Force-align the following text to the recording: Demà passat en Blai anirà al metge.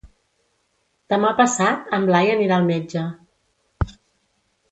Demà 1.13 1.33
passat 1.41 1.93
en 1.97 2.07
Blai 2.09 2.33
anirà 2.37 2.57
al 2.61 2.65
metge. 2.71 3.05